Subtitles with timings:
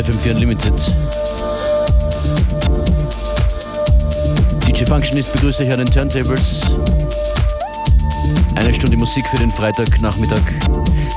[0.00, 0.72] FM4 Unlimited.
[4.66, 6.62] DJ Functionist begrüßt euch an den Turntables.
[8.54, 10.40] Eine Stunde Musik für den Freitagnachmittag.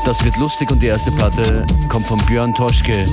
[0.05, 3.05] Das wird lustig und die erste Platte kommt von Björn Toschke.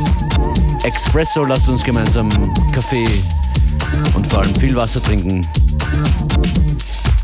[0.82, 2.28] Espresso, lasst uns gemeinsam
[2.72, 3.06] Kaffee
[4.16, 5.46] und vor allem viel Wasser trinken.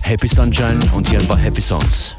[0.02, 2.14] Happy Sunshine und hier ein paar Happy Songs.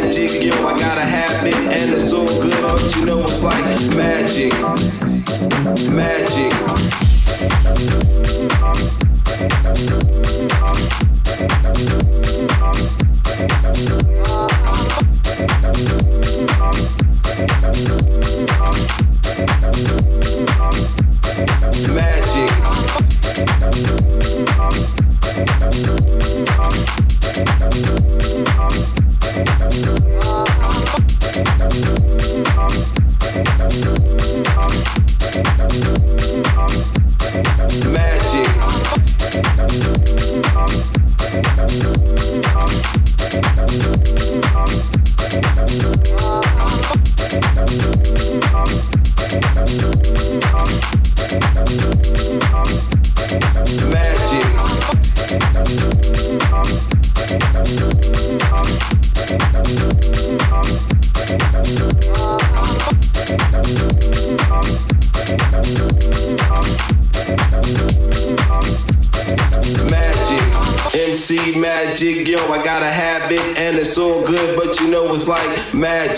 [0.00, 3.62] Magic, yo, I got a habit and it's all good, but you know it's like
[3.94, 4.52] magic.
[5.90, 6.52] Magic.
[21.94, 22.11] magic,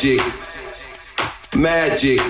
[0.05, 0.21] magic.
[1.57, 2.21] magic.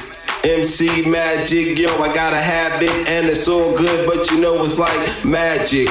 [0.45, 4.79] MC magic, yo, I got a habit and it's all good, but you know it's
[4.79, 5.89] like magic,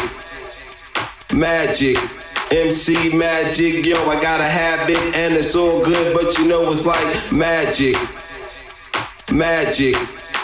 [1.33, 1.97] magic.
[2.51, 6.85] MC magic, yo, I got a habit and it's all good, but you know it's
[6.85, 7.97] like magic,
[9.31, 9.95] magic.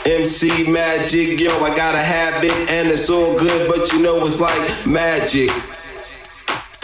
[0.05, 4.39] MC magic, yo, I got a habit and it's all good, but you know it's
[4.39, 5.51] like magic,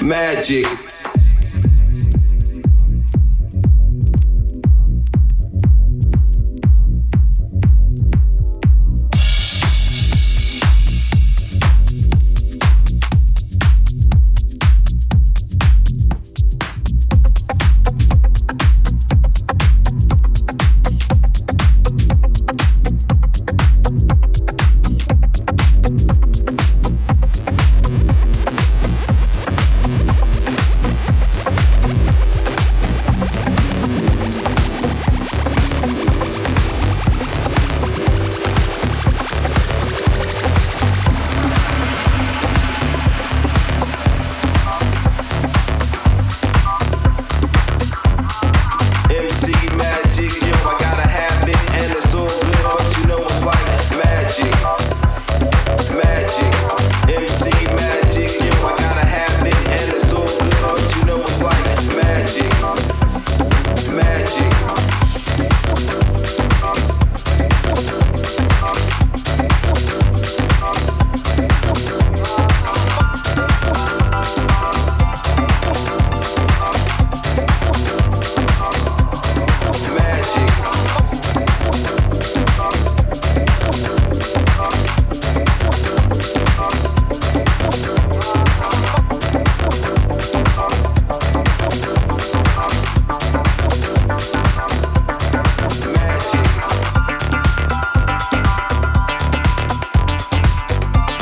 [0.01, 0.94] magic.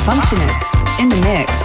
[0.04, 1.63] Functionist in the mix.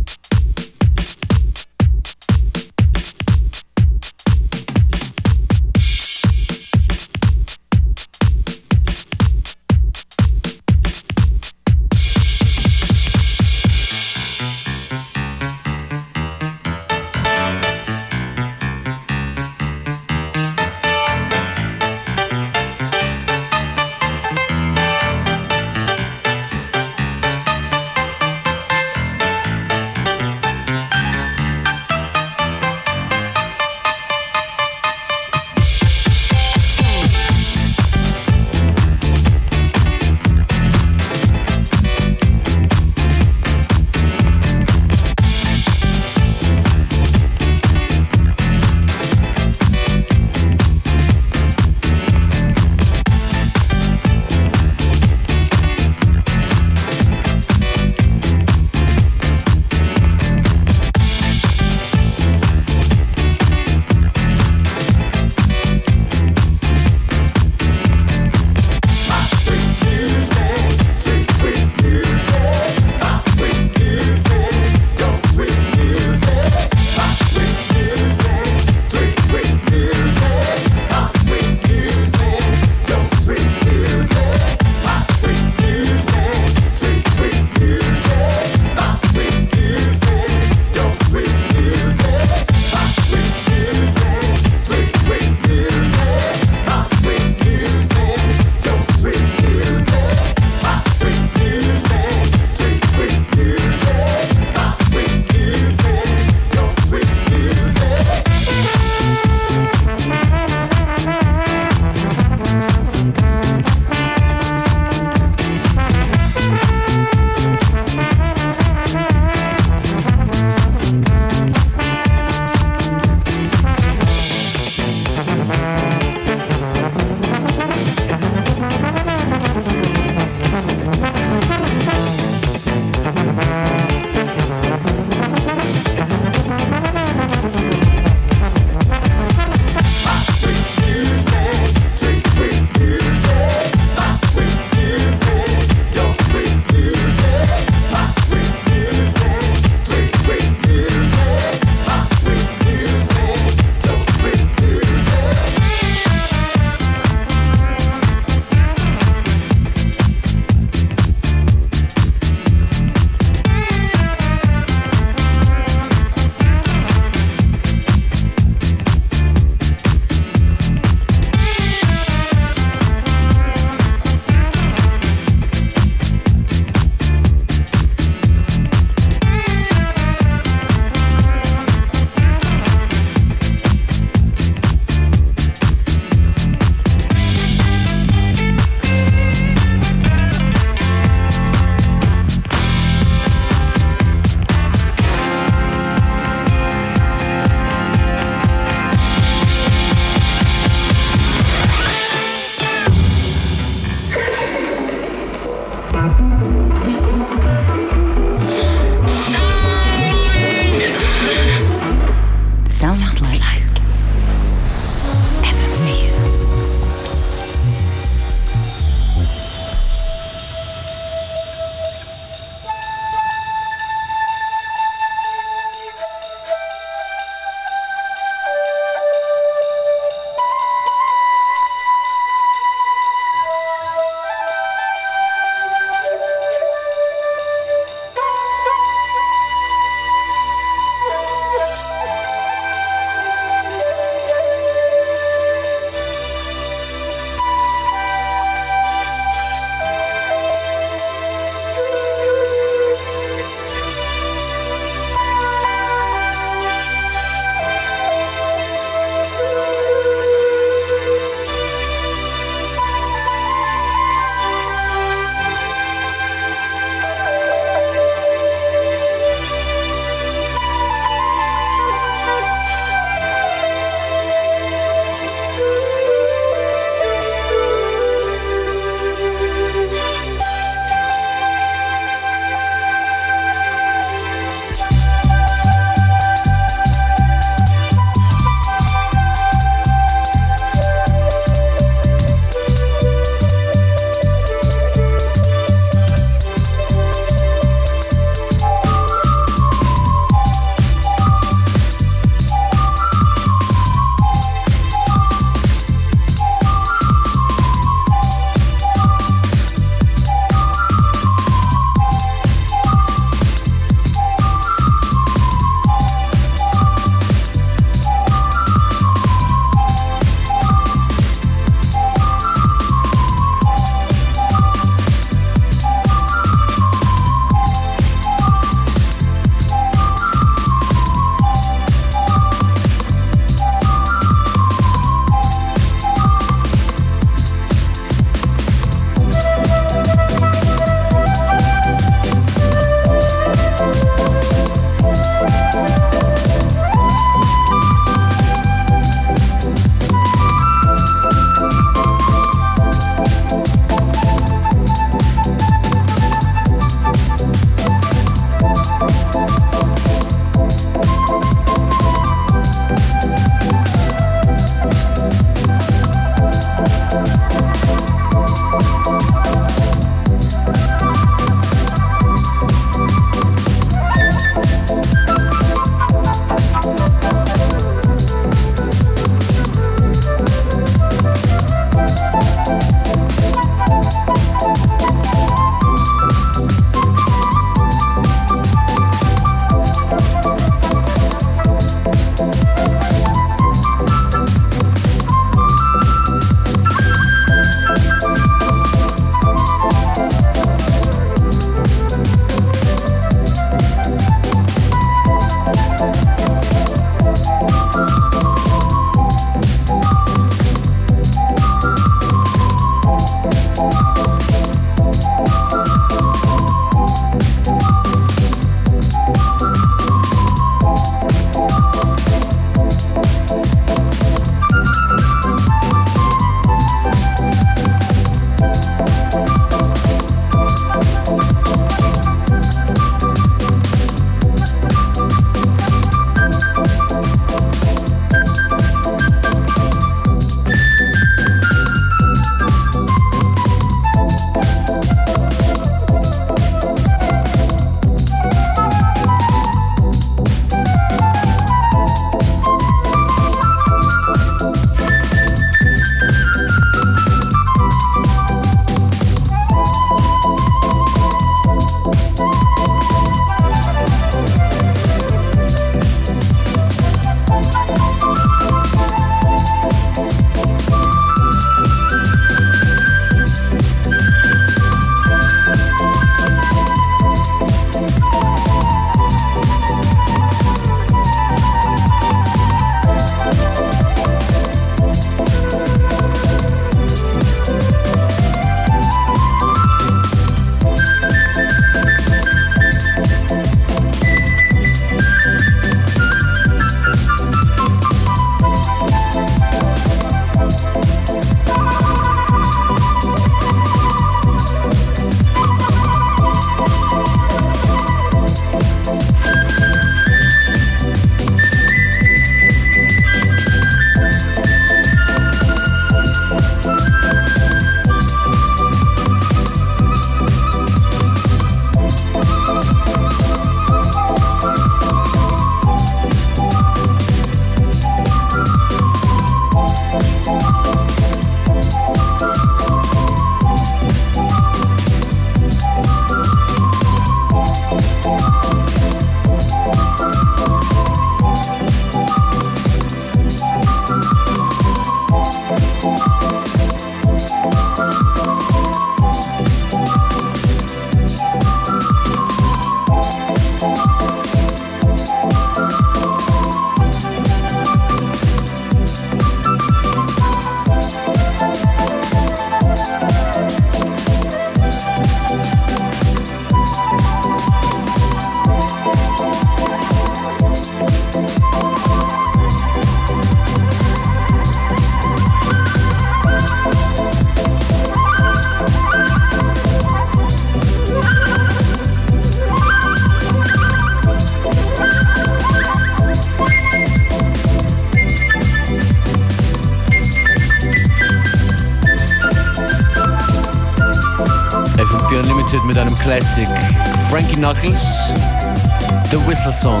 [599.72, 600.00] Song.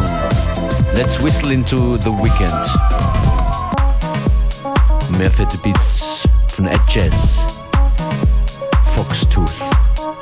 [0.94, 2.52] Let's whistle into the weekend.
[5.30, 7.60] Fette Beats von Ed Jazz.
[8.94, 10.17] Foxtooth.